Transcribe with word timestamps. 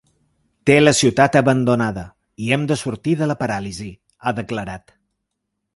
Té 0.69 0.77
la 0.81 0.93
ciutat 0.99 1.37
abandonada 1.41 2.07
i 2.45 2.49
hem 2.57 2.65
de 2.73 2.79
sortir 2.85 3.17
de 3.21 3.29
la 3.33 3.39
paràlisi, 3.45 3.91
ha 4.27 4.35
declarat. 4.41 4.99